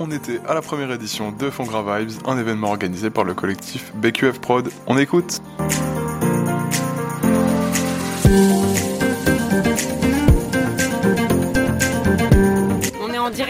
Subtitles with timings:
[0.00, 3.92] on était à la première édition de Fongra Vibes, un événement organisé par le collectif
[3.94, 4.70] BQF Prod.
[4.86, 5.42] On écoute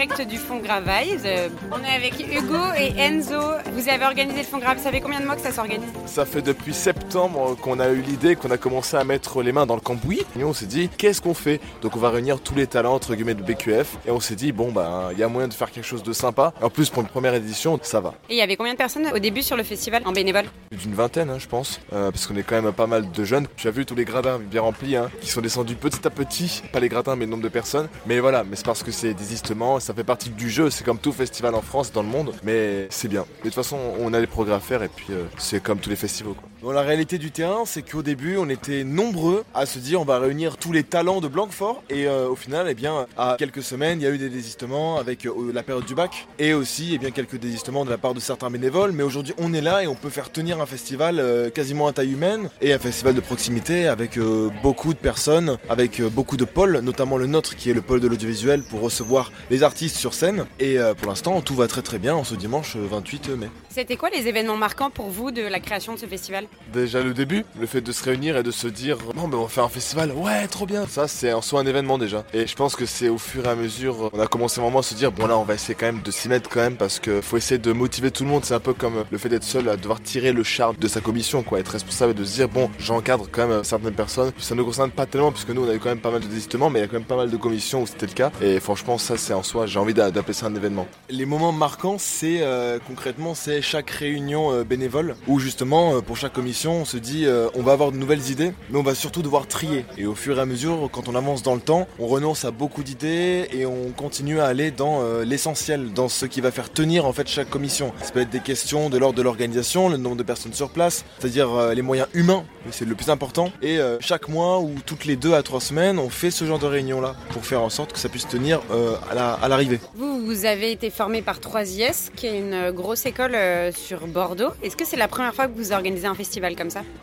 [0.07, 1.27] direct du Fond Gravaise.
[1.71, 3.39] On est avec Hugo et Enzo.
[3.73, 4.79] Vous avez organisé le Fond Grave.
[4.81, 8.01] Ça fait combien de mois que ça s'organise Ça fait depuis septembre qu'on a eu
[8.01, 10.23] l'idée, qu'on a commencé à mettre les mains dans le cambouis.
[10.39, 11.59] Et on s'est dit, qu'est-ce qu'on fait?
[11.83, 13.97] Donc on va réunir tous les talents entre guillemets de BQF.
[14.07, 16.13] Et on s'est dit, bon bah, il y a moyen de faire quelque chose de
[16.13, 16.53] sympa.
[16.63, 18.15] En plus, pour une première édition, ça va.
[18.29, 20.45] Et il y avait combien de personnes au début sur le festival en bénévole?
[20.71, 21.79] D'une vingtaine, hein, je pense.
[21.93, 23.45] Euh, parce qu'on est quand même pas mal de jeunes.
[23.55, 26.63] Tu as vu tous les gradins bien remplis, hein, qui sont descendus petit à petit.
[26.73, 27.87] Pas les gradins, mais le nombre de personnes.
[28.07, 30.69] Mais voilà, mais c'est parce que c'est désistement, ça fait partie du jeu.
[30.69, 32.33] C'est comme tout festival en France, dans le monde.
[32.43, 33.25] Mais c'est bien.
[33.39, 35.79] Mais de toute façon, on a des progrès à faire et puis euh, c'est comme
[35.79, 36.33] tous les festivals.
[36.61, 40.05] Bon, la réalité du terrain, c'est qu'au début, on était nombreux à se dire on
[40.05, 41.81] va réunir tous les talents de Blanquefort.
[41.89, 44.99] Et euh, au final, eh bien, à quelques semaines, il y a eu des désistements
[44.99, 46.27] avec euh, la période du bac.
[46.37, 48.91] Et aussi, eh bien, quelques désistements de la part de certains bénévoles.
[48.91, 51.93] Mais aujourd'hui, on est là et on peut faire tenir un festival euh, quasiment à
[51.93, 54.19] taille humaine et un festival de proximité avec
[54.61, 58.07] beaucoup de personnes, avec beaucoup de pôles, notamment le nôtre qui est le pôle de
[58.07, 60.45] l'audiovisuel pour recevoir les artistes sur scène.
[60.59, 63.49] Et pour l'instant, tout va très très bien en ce dimanche euh, 28 mai.
[63.69, 66.45] C'était quoi les événements marquants pour vous de la création de ce festival?
[66.73, 69.41] Déjà le début, le fait de se réunir et de se dire bon ben on
[69.43, 70.87] va faire un festival, ouais trop bien.
[70.87, 72.23] Ça c'est en soi un événement déjà.
[72.33, 74.83] Et je pense que c'est au fur et à mesure, on a commencé vraiment à
[74.83, 76.99] se dire bon là on va essayer quand même de s'y mettre quand même parce
[76.99, 78.45] que faut essayer de motiver tout le monde.
[78.45, 81.01] C'est un peu comme le fait d'être seul à devoir tirer le char de sa
[81.01, 84.31] commission quoi, être responsable et de se dire bon j'encadre quand même certaines personnes.
[84.37, 86.21] Ça ne nous concerne pas tellement puisque nous on a eu quand même pas mal
[86.21, 88.13] de désistements mais il y a quand même pas mal de commissions où c'était le
[88.13, 88.31] cas.
[88.41, 90.87] Et franchement ça c'est en soi, j'ai envie d'a- d'appeler ça un événement.
[91.09, 96.15] Les moments marquants c'est euh, concrètement c'est chaque réunion euh, bénévole où justement euh, pour
[96.15, 99.21] chaque on se dit euh, on va avoir de nouvelles idées mais on va surtout
[99.21, 99.85] devoir trier.
[99.97, 102.51] Et au fur et à mesure quand on avance dans le temps on renonce à
[102.51, 106.71] beaucoup d'idées et on continue à aller dans euh, l'essentiel dans ce qui va faire
[106.71, 107.93] tenir en fait chaque commission.
[108.01, 111.05] Ça peut être des questions de l'ordre de l'organisation le nombre de personnes sur place
[111.19, 113.51] c'est-à-dire euh, les moyens humains c'est le plus important.
[113.63, 116.67] Et chaque mois ou toutes les deux à trois semaines on fait ce genre de
[116.67, 118.61] réunion là pour faire en sorte que ça puisse tenir
[119.09, 119.79] à la- à l'arrivée.
[119.95, 123.35] Vous, vous avez été formé par 3IS, qui est une grosse école
[123.75, 124.49] sur Bordeaux.
[124.63, 126.30] Est-ce que c'est la première fois que vous organisez un festival?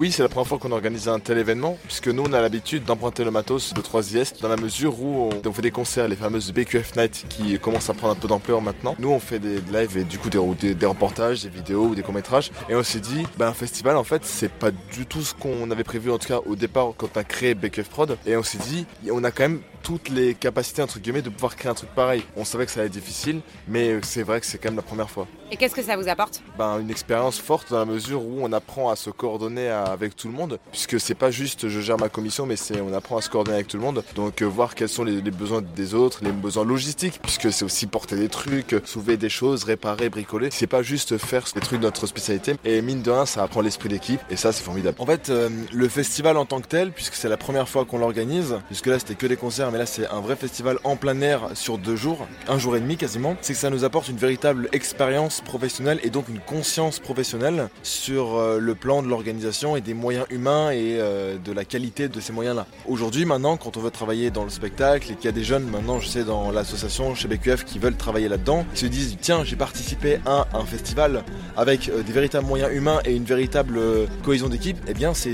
[0.00, 2.84] Oui, c'est la première fois qu'on organise un tel événement, puisque nous on a l'habitude
[2.84, 6.52] d'emprunter le matos de 3IS dans la mesure où on, fait des concerts, les fameuses
[6.52, 8.96] BQF Night qui commencent à prendre un peu d'ampleur maintenant.
[8.98, 12.02] Nous on fait des lives et du coup des, des, reportages, des vidéos ou des
[12.02, 12.50] courts-métrages.
[12.68, 15.70] Et on s'est dit, bah, un festival en fait c'est pas du tout ce qu'on
[15.70, 18.18] avait prévu en tout cas au départ quand on a créé BQF Prod.
[18.26, 21.56] Et on s'est dit, on a quand même toutes les capacités entre guillemets de pouvoir
[21.56, 22.22] créer un truc pareil.
[22.36, 24.82] On savait que ça allait être difficile, mais c'est vrai que c'est quand même la
[24.82, 26.42] première fois Et qu'est-ce que ça vous apporte?
[26.58, 30.14] Ben, une expérience forte dans la mesure où on apprend à se coordonner à- avec
[30.16, 33.16] tout le monde, puisque c'est pas juste je gère ma commission, mais c'est on apprend
[33.18, 34.02] à se coordonner avec tout le monde.
[34.14, 37.64] Donc euh, voir quels sont les, les besoins des autres, les besoins logistiques, puisque c'est
[37.64, 40.48] aussi porter des trucs, soulever des choses, réparer, bricoler.
[40.52, 42.54] C'est pas juste faire des trucs de notre spécialité.
[42.64, 44.96] Et mine de rien, ça apprend l'esprit d'équipe, et ça c'est formidable.
[45.00, 47.98] En fait, euh, le festival en tant que tel, puisque c'est la première fois qu'on
[47.98, 51.20] l'organise, puisque là c'était que des concerts, mais là c'est un vrai festival en plein
[51.20, 54.16] air sur deux jours, un jour et demi quasiment, c'est que ça nous apporte une
[54.16, 59.80] véritable expérience professionnelle et donc une conscience professionnelle sur euh, le plan de l'organisation et
[59.80, 62.66] des moyens humains et euh, de la qualité de ces moyens-là.
[62.88, 65.64] Aujourd'hui, maintenant, quand on veut travailler dans le spectacle et qu'il y a des jeunes
[65.64, 69.44] maintenant, je sais, dans l'association chez BQF qui veulent travailler là-dedans, qui se disent tiens,
[69.44, 71.22] j'ai participé à un festival
[71.56, 73.78] avec euh, des véritables moyens humains et une véritable
[74.24, 75.30] cohésion d'équipe, eh bien c'est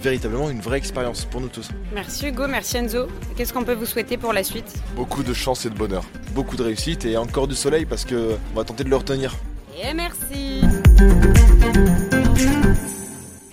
[0.00, 1.68] véritablement une vraie expérience pour nous tous.
[1.92, 3.08] Merci Hugo, merci Enzo.
[3.36, 6.56] Qu'est-ce qu'on peut vous souhaiter pour la suite Beaucoup de chance et de bonheur, beaucoup
[6.56, 9.34] de réussite et encore du soleil parce que on va tenter de le retenir.
[9.82, 10.62] Et merci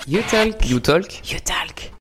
[0.08, 0.70] You Talk.
[0.70, 1.92] You Talk You Talk.